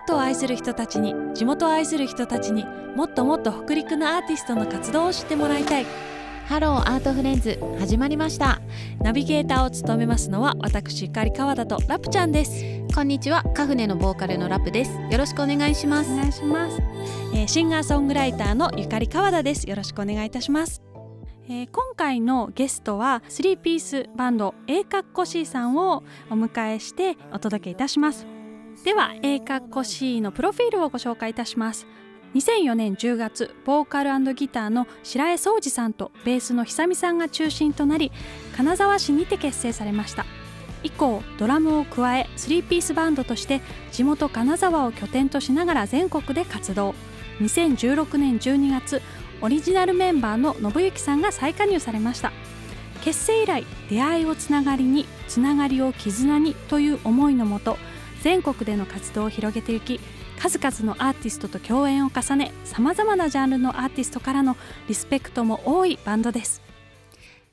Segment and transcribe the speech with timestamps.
[0.00, 2.64] ートを愛する人たちに地元を愛する人たちに
[2.96, 5.86] もっともっと北陸のアーティストの活動を知ってもらいたい。
[6.46, 8.60] Hello Art Friends 始まりました。
[9.00, 12.64] ナビゲーターを務めますのは私ゆかり川田とラプちゃんです。
[12.92, 14.90] こんにちはカフネのボーカルのラプです。
[15.12, 16.12] よろしくお願いします。
[16.12, 16.78] お願いします、
[17.32, 19.70] えーシンガーソングライターのゆかり川田です。
[19.70, 20.82] よろしくお願いいたします。
[21.48, 28.39] えー今回のゲストは3ピースバンド A カッコ C さんをお迎えしてお届けいたします
[28.84, 31.86] では A カッコ C のプロフィールをご紹介いたします。
[32.34, 38.10] 2004年10月ボーカルギターの白江宗司さんとベースの久美さんが中心となり
[38.56, 40.24] 金沢市にて結成されました。
[40.82, 43.60] 以降ドラムを加え3ピースバンドとして
[43.92, 46.94] 地元金沢を拠点としながら全国で活動。
[47.40, 49.02] 2016年12月
[49.42, 52.32] オリジナルメンバーの信之さんが再加入されました。
[53.02, 57.76] 結成以来出会いをつながりにつながりを絆にという思いのもと
[58.22, 60.00] 全国での活動を広げていき
[60.40, 64.56] 数々のアーティストと共演を重ねさまざまなジャンルのアーティストからの
[64.88, 66.62] リスペクトも多いバンドです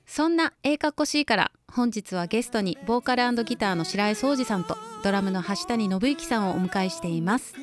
[0.06, 7.56] そんな A かっこ C から本日はゲストにボーカルギターの白江宗司さんとドラムの橋谷信之さんをお迎えしています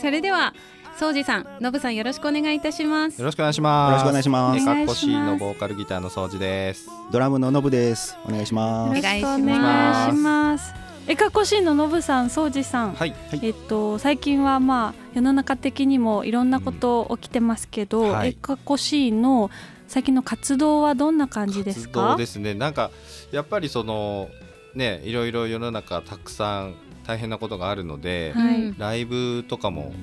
[0.00, 0.54] それでは
[0.98, 3.90] 宗司さん信さんよろしくお願いいたしますよろしくお願いします。
[3.90, 6.88] よろしくお願いしますえかっこしのボーカルギターの掃除です。
[7.12, 8.16] ドラムのノブです。
[8.26, 8.98] お願いします。
[8.98, 13.14] お願いしますえかこしんののぶさん、そうじさん、はい。
[13.42, 19.50] えっと最近はまあ世の中的にもいろんなこと起きてますけど、うんはいえかこしんの
[19.86, 22.08] 最近の活動はどんな感じです活か？
[22.12, 22.52] 動ですね。
[22.54, 22.90] なんか
[23.32, 24.28] やっぱりその
[24.74, 26.74] ねいろいろ世の中たくさん
[27.06, 29.94] 大変なことがあるので、はいうんライブとかも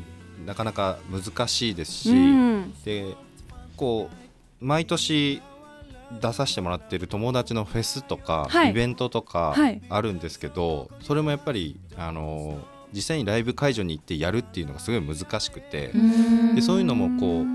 [0.48, 3.16] なかなか難しいですし、うん、で
[3.78, 4.10] こ
[4.62, 5.42] う毎年
[6.22, 8.72] 出させてもらってる友達のフェスとか、はい。
[8.72, 9.82] イベントとかはい。
[9.90, 12.60] あるんですけど、それもやっぱりあの
[12.94, 16.56] 実際にライブ会場に行ってやるっていうのがすごい難しくて、うん。
[16.56, 17.46] でそういうのもこう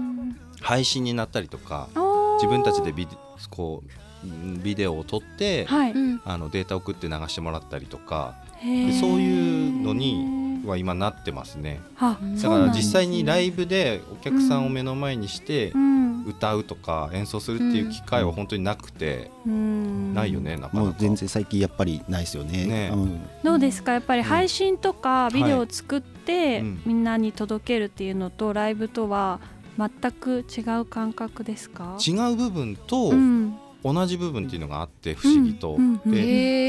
[0.62, 3.16] 配信になったりとか自自分たちでビデ
[3.50, 3.82] こ
[4.24, 6.20] ううんビデオを撮って、はい、うん。
[6.24, 11.80] あのデータ送って流してもらったりとかでそういうのには今なってますね。
[11.98, 20.14] だから実際にライブでお客さんを目の前にしてうん歌うとか演奏するっていう機会は本当になくて、うん。
[20.14, 20.86] ないよねなかなか。
[20.86, 22.66] もう全然最近やっぱりないですよね。
[22.66, 22.90] ね。
[22.92, 23.20] うん。
[23.42, 23.92] どうですか？
[23.92, 26.82] やっぱり配信とかビデオを作って、うん。
[26.86, 29.40] みんなに届けるっていうのとライブとは
[29.78, 31.96] 全く違う感覚ですか？
[32.06, 33.56] 違う部分とうん。
[33.82, 36.18] 同じ部分っていうのがあって不思議と、うんうんで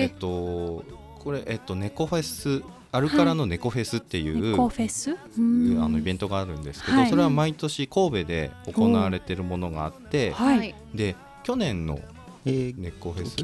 [0.03, 0.85] えっと
[1.19, 2.63] これえっと猫フェス
[2.93, 7.09] アルカラの猫フェスっていう、猫フェス、あのイベンントがあるんですけど、はい。
[7.09, 11.99] それは毎年神戸で行われてるものがあって、はい、で去年の
[12.45, 13.35] えー猫フェス？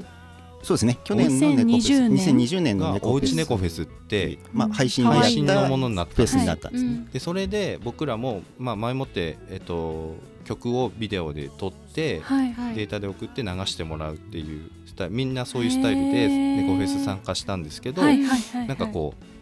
[0.63, 0.97] そうですね。
[1.03, 2.35] 去年の猫フェス、2020年。
[2.35, 3.23] 2020年のが猫フェス。
[3.23, 7.07] おうち猫フェスってまあ配信配信のものになったフェスになったんですね。
[7.13, 12.51] でそれで僕らも、まあ、前もって、えっと、曲をビデオで撮って、はい。
[12.51, 12.75] はい。
[12.75, 15.15] データで送って流してもらうっていうスタイル。
[15.15, 18.67] みんなそういうスタイルで猫フェス参加したんですけど、はいはいはい。
[18.67, 19.36] なんかこう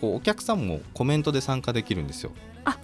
[0.00, 2.32] こうお客さんもコメントで参加できるんですよ。
[2.64, 2.78] あ。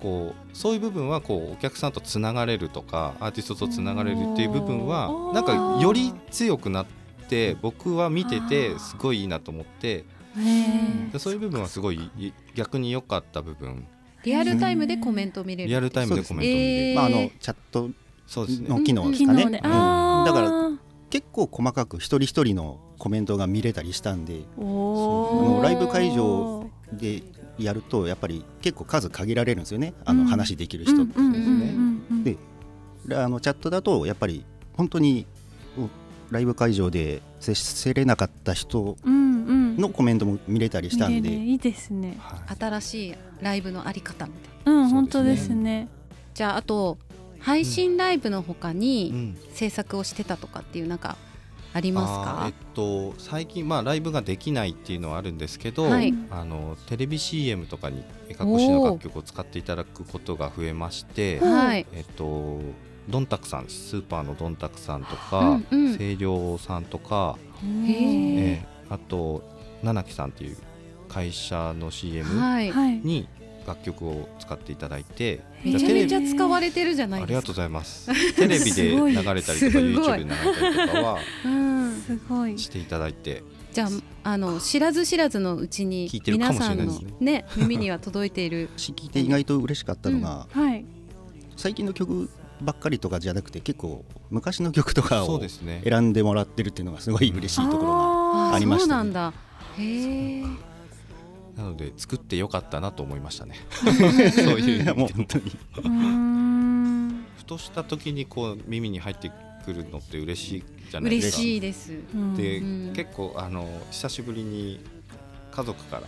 [0.00, 5.32] こうそういう部分はこうお客さんとつながれるとかアーティストとつながれるっていう部分おはー。
[5.32, 6.86] なんかより強くなっ
[7.28, 10.04] て僕は見ててすごいいいなと思って
[11.18, 13.86] そういう部分はすごいい逆に良かった部分。
[14.24, 15.68] リアルタイムでコメントを見れる。
[15.68, 17.90] リアルタイムでコメント見れる、えーまああのチャット
[18.26, 19.44] そうですねの機能ですかね。
[19.50, 20.63] だから
[21.14, 25.62] 結構細かく一人一人のコメントが見れたりしたんで、のー。
[25.62, 27.22] ライブ会場で
[27.56, 29.94] やるとやっぱり結構数限られるんですよね。
[30.04, 31.16] あうんの話できる人って。
[31.16, 31.26] うん。
[31.26, 31.34] うん。
[31.34, 31.40] うん。
[31.40, 32.04] うん。
[32.10, 32.24] うん。
[32.24, 32.36] で
[33.12, 34.44] あのチャットだとやっぱり
[34.76, 35.24] 本当に
[35.78, 35.88] お
[36.34, 39.14] ライブ会場で接せれなかった人うん。
[39.14, 39.76] うん。
[39.76, 41.10] のコメントも見れたりしたん。
[41.10, 44.32] で、見れるいいですねはい新しいライブのあり方み
[44.64, 44.86] たいなうん。
[44.88, 45.86] ね本当ですね
[46.34, 46.98] じゃああと
[47.44, 49.38] 配信ライブの他うにん。
[49.52, 51.16] 制作をしてたとかっていうなんか
[51.72, 52.44] ありますか？
[52.46, 56.14] えっと最近まあライブができないっていうのはあるんですけど、はい。
[56.30, 61.40] あのテレビ CM とかに絵描こしの楽曲を使っていただくことが増えまして
[61.92, 62.60] えっと
[63.08, 65.96] どんたくさんスーパーのどんたくさんとうかんうん。
[65.98, 67.36] 清涼さんとか、
[67.86, 69.42] えーあと
[69.82, 70.56] 七木さんっていう
[71.08, 72.70] 会社の CM はい。
[72.70, 73.00] はい。
[73.00, 73.28] に
[73.66, 78.34] 楽曲を使っていただいて、めちゃめちゃ使われてるじゃないありがとうですかございます。
[78.34, 82.58] テレビで流れたりとか YouTube で流れたりとかはうんすごい。
[82.58, 83.42] していただいて。
[83.72, 83.88] じゃ
[84.22, 87.32] ああの知らず知らずのうちに皆さんのれないですね。
[87.32, 88.70] ね耳には届いている。
[88.76, 90.84] 聞いて意外と嬉しかったのが、はい。
[91.56, 92.30] 最近の曲
[92.60, 95.82] ばっかりとかじゃなくて結構昔の曲とかをそうですね。
[95.84, 98.88] 選んでもらってるっていうのがすごい嬉しいところがありましたね。
[98.90, 99.32] そうなんだ。
[99.78, 100.73] へえ
[101.56, 103.56] なので作ってよかったなと思いましたね。
[103.70, 105.06] そういうも。
[105.06, 105.52] う本当に
[107.36, 109.30] ふとした時にこう耳に入って
[109.64, 111.42] くるのって嬉しいじゃないで嬉すか。
[111.42, 111.92] しいです。
[112.14, 112.92] うんで、うん。
[112.94, 114.80] 結構あの久しぶりに
[115.50, 116.00] 家族か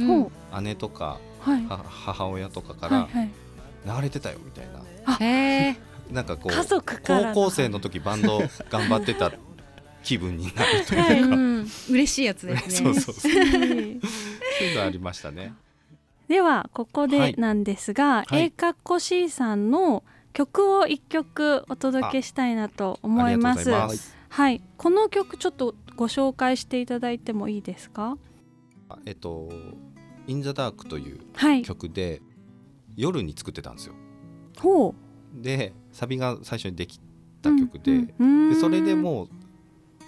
[0.00, 1.66] ら姉とかはい。
[1.66, 4.82] は母親とかから流れてたよみたいな。
[6.10, 9.32] なんかこう高校生の時バンド頑張ってた
[10.02, 12.92] 気分になるというか、はいうん、嬉しいやつですね。
[12.94, 13.32] そうそうそう
[14.64, 15.54] そういうのありましたね。
[16.28, 20.02] ではここはいでなんですが、はい A かっこ C さんの
[20.32, 23.68] 曲を一曲お届けしたいなと思います。
[23.68, 24.16] ます。
[24.30, 28.16] はい、この曲ちょっとご紹介していただいてもいいですか？
[28.88, 29.48] あえっと
[30.26, 31.62] 「In the Dark」というはい。
[31.62, 32.20] 曲で
[32.96, 33.94] 夜に作ってたんですよ。
[34.58, 34.94] ほ
[35.34, 37.00] でサビが最初にできう。
[37.42, 39.28] た曲で,、うんうんでそれでもう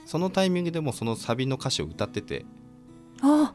[0.07, 2.47] そのタイミングでもうそのサビの歌詞を歌ってて
[3.21, 3.53] あ、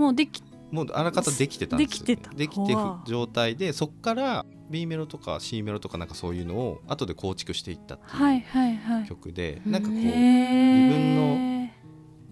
[0.00, 2.30] もうできもうあらかたできてたんですよできてた。
[2.30, 2.76] できて
[3.06, 9.04] 状態でそっから B メロとか C メロとかなんかそういうのを後で構築していったってはいいうはいはい。
[9.06, 11.70] 曲で、うんなんかこうへ自ー分の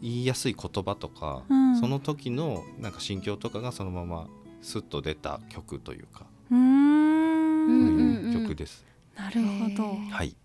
[0.01, 1.81] 言いやすい言葉とか、うん。
[1.81, 4.29] その時のなんか心境とかがそのまま
[4.63, 6.61] スッと出た曲というか、うーん。
[6.61, 8.85] うんそういう曲です。
[9.17, 9.97] なるほど。
[10.11, 10.37] はい、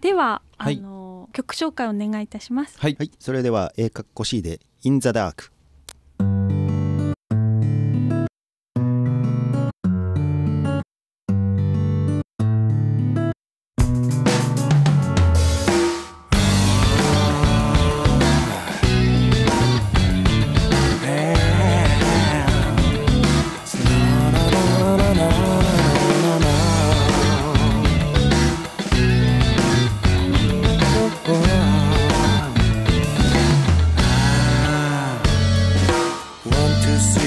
[0.00, 0.78] では、はい。
[0.78, 2.78] あの曲紹介お願いいたします。
[2.78, 2.96] はい。
[2.96, 3.10] はい。
[3.18, 5.50] それでは A かっこ C で In the Dark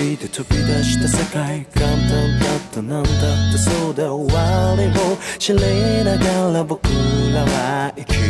[0.04, 5.60] で飛び出した世界簡単だったなんだってそうだ終わりを知り
[6.04, 6.90] ながら僕
[7.34, 8.22] らは生きる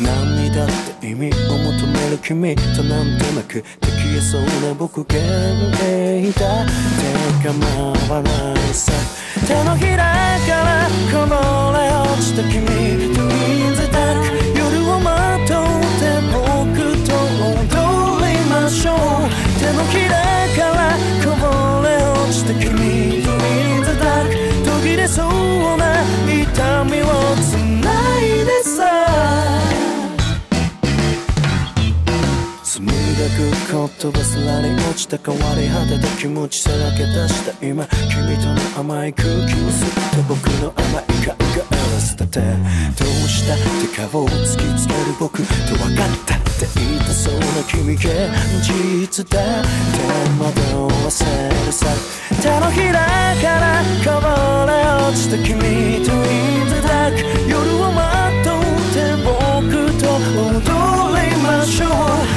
[0.00, 5.20] 何にだって意味を求める君となんとなくできそうな僕限
[5.78, 7.52] 定だって構
[8.14, 8.92] わないさ
[9.46, 11.34] 手のひらからこぼ
[11.76, 14.51] れ落ちた君 In the dark
[34.02, 45.44] く言葉すらに落ちた変わり果てた気持ちさらけ出した今君との甘い空気を吸って僕の甘い顔が荒らせたてどうしたって顔を突きつける僕と
[45.76, 48.04] 分かったって言いたそうな君現
[48.62, 49.70] 実だって
[50.42, 51.86] 惑わせるさ
[52.42, 53.06] 手のひら
[53.38, 54.26] からこぼ
[54.66, 54.72] れ
[55.06, 55.54] 落ちた君
[56.04, 57.14] と In the dark
[57.48, 58.62] 夜をまとっ
[58.94, 59.70] て僕
[60.00, 61.86] と踊りましょ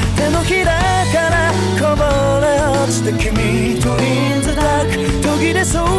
[0.01, 0.79] う手のひら
[1.13, 2.01] からこぼ
[2.41, 5.94] れ落ちた君とインザダーク途切れそう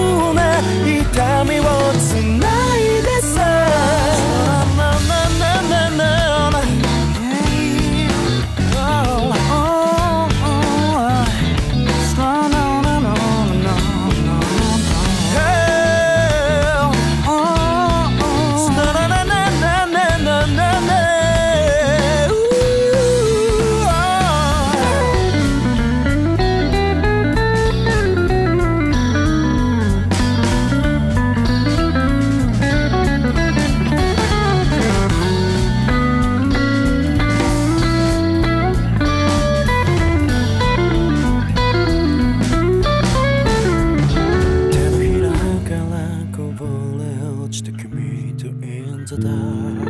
[47.47, 49.87] 落ちた君と In the dark」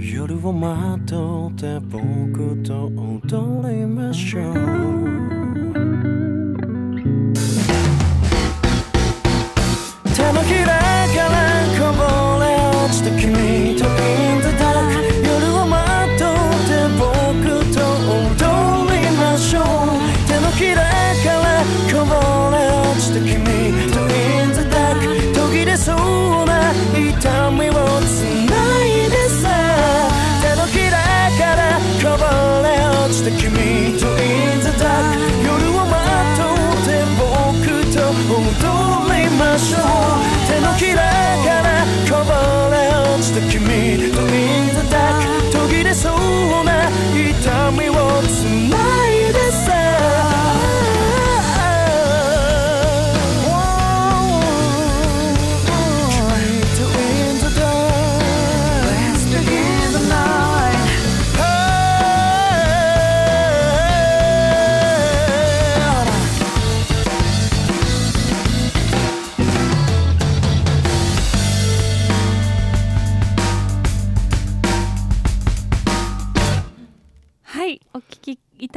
[0.16, 5.02] 「夜をまとって僕と踊りましょう」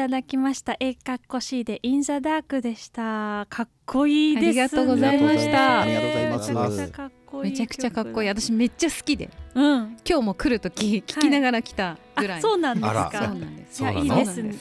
[0.06, 0.78] ただきました。
[0.80, 3.48] えかっこしいでインザダークでした。
[3.50, 4.56] かっこいいです。
[4.56, 5.82] ねありがとうございました。
[5.82, 6.52] ありがとうございます。
[6.54, 7.52] めちゃくちゃかっこいい。
[7.52, 8.30] めちゃくちゃかっこいい。
[8.30, 9.32] 曲私めっちゃ好きで。
[9.56, 9.98] うん。
[10.08, 13.10] 今日も来る時聞きながら来たぐらい、あそうなんですか。
[13.14, 13.84] そうなんです。
[13.84, 14.56] いいですね。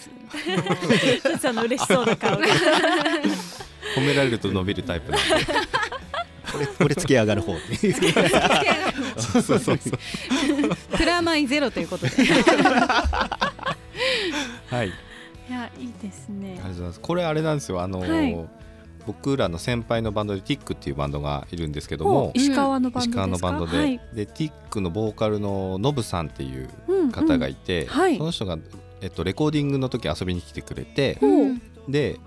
[1.23, 2.47] ちょっとあの嬉しそうな顔が。
[3.97, 5.27] 褒められると伸びるタイプなんで。
[6.53, 7.53] これ これつけ上がる方。
[9.19, 9.99] そうそうそうそう。
[10.97, 12.13] プラマイゼロということで。
[14.71, 14.91] はい
[15.49, 16.53] いやいいですね。
[16.53, 17.01] ありがとうございます。
[17.01, 17.81] これあれなんですよ。
[17.81, 18.49] あのーはい。
[19.07, 23.11] 僕らの先輩のバンドでティックっていうバンドがいるんですけどほもう、石川のバンドですか？
[23.11, 24.01] 石川のバンドで、はい。
[24.15, 28.17] でティックのボーカルのノブさんっていううん方がいて、はい。
[28.17, 28.57] その人が
[29.03, 32.19] えっとレコーディングの時遊びに来てくれて、ほうで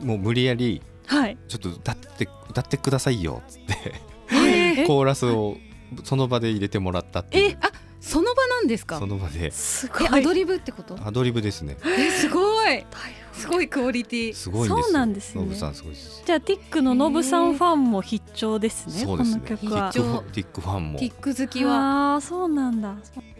[0.00, 1.38] もう無理やりはい。
[1.48, 3.94] ちょっと歌って歌ってくださいよっつって。
[4.30, 5.56] えコーラスを
[6.04, 7.52] その場で入れてもらったっていう。
[7.52, 7.77] えあその場
[8.58, 8.98] なんですか？
[8.98, 10.98] その場ですごいえアドリブってこと？
[11.04, 11.76] アドリブですね。
[11.84, 12.84] えすごい
[13.32, 14.82] すごいクオリティすごいんですよ。
[14.82, 16.22] そうなんですねノブさんすごいです。
[16.26, 18.92] じゃあティックのノブさんファンも必聴ですね。
[19.04, 19.42] そうですね。
[19.46, 20.00] この曲は必。
[20.00, 22.96] 聴ティックファンもティック好きはああそうなんだ。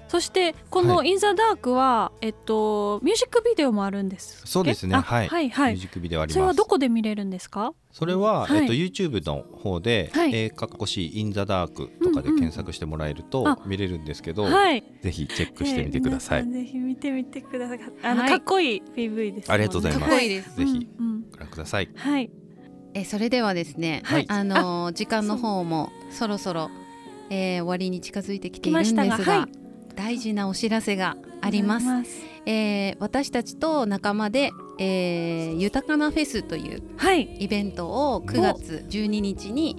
[0.09, 4.43] そしてこの「はインザダークはえっとミュージックビデオもあるんです。
[4.47, 5.83] そうですねあはいはいはいミュー。
[5.83, 6.35] ジックビデオあります。
[6.35, 7.73] それはどこで見れるんですか？
[7.93, 14.83] それは、はいえっと YouTube の方で、はいえーかっこしいインザダークとかで検索してもらえると見れるんですけど、はい。
[15.03, 16.41] ぜひチェックしてみてください。
[16.41, 17.81] えー皆さんぜひ見てみてください。
[18.03, 19.55] あの、はいかっこいい PV ですね。
[19.55, 21.89] ありがとうございますかっこいいですぜひうんうんご覧ください。
[21.95, 22.31] はい。
[22.95, 26.71] えそれではですね、はいあのー時間の方もそろそろ、
[27.31, 29.68] えー終わりに近づいてきているんですが来ましたがはい
[29.99, 31.87] 大事なお知らせがあります。
[32.47, 37.23] えー私たちと仲間で、えー豊かなフェスというはい。
[37.41, 39.77] イベントを9月12日に、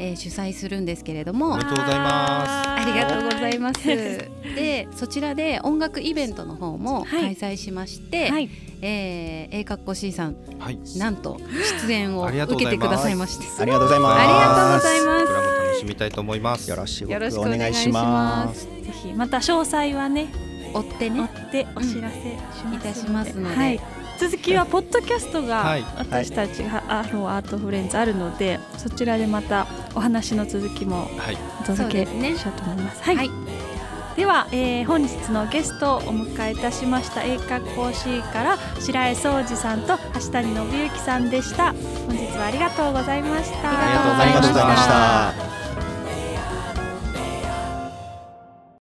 [0.00, 3.86] えー主催するんですけれどもありがとうございまありがとうございまます。
[4.56, 8.50] でそちらで音楽イベントの方もはい開催しまして、はい。
[8.82, 10.38] えー、A かっこ C さんす。
[10.58, 10.80] はい。
[10.98, 11.40] なんと
[11.86, 16.68] 出演を受けてくださいましてありがとうございますありがとうございますこれも楽しみたいと思います。
[16.68, 19.12] よろしくおお願いしますぜひ。
[19.14, 20.28] また詳細はね
[20.72, 23.56] 追って追ねってお知らせしますので、いたしますので。
[23.56, 23.80] はい、
[24.18, 25.84] 続きはポッドキャストがはい。
[25.96, 31.38] 私たちがアローアートフレンズあるので、そちらでまたお話の続きもはい。
[31.60, 33.02] お届けしようと思います。
[33.02, 33.30] はい、はい。
[34.16, 41.72] では、えー本日のゲストをお迎えいたしました英華講師から白江宗司さんと橋谷信之さんでした。
[42.06, 43.70] 本日はありがとうございました。
[43.70, 45.69] ありがとうございました